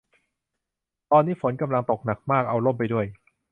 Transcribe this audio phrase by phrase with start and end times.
[1.11, 3.05] ตอนนี้ฝนกำลังตกหนักมาก เอาร่มไปด้วย